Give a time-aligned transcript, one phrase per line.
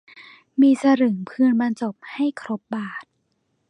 [0.61, 3.03] มีสลึงพึงบรรจบให้ครบบาท